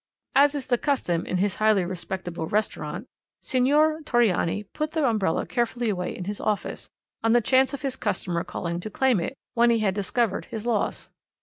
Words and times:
As 0.33 0.55
is 0.55 0.65
the 0.65 0.79
custom 0.79 1.27
in 1.27 1.37
his 1.37 1.57
highly 1.57 1.85
respectable 1.85 2.47
restaurant, 2.47 3.07
Signor 3.39 4.01
Torriani 4.01 4.63
put 4.73 4.93
the 4.93 5.05
umbrella 5.07 5.45
carefully 5.45 5.91
away 5.91 6.17
in 6.17 6.23
his 6.23 6.41
office, 6.41 6.89
on 7.23 7.33
the 7.33 7.39
chance 7.39 7.71
of 7.75 7.83
his 7.83 7.97
customer 7.97 8.43
calling 8.43 8.79
to 8.79 8.89
claim 8.89 9.19
it 9.19 9.37
when 9.53 9.69
he 9.69 9.77
had 9.77 9.93
discovered 9.93 10.45
his 10.45 10.65
loss. 10.65 11.11